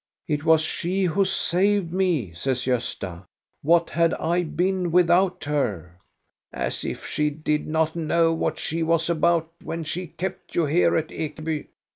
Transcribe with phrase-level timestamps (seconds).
[0.27, 3.25] ""It was she who saved me," says Gosta.
[3.61, 5.99] "What had I been without her?"
[6.51, 10.97] "As if she did not know what she was about when she kept you here
[10.97, 11.67] at Ekeby.